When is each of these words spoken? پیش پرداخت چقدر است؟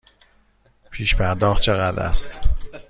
پیش 0.91 1.15
پرداخت 1.15 1.61
چقدر 1.61 1.99
است؟ 1.99 2.39